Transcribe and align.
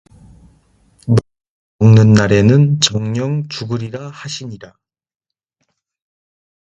네가 1.05 1.17
먹는 1.77 2.13
날에는 2.13 2.79
정녕 2.79 3.47
죽으리라 3.49 4.09
하시니라 4.09 4.73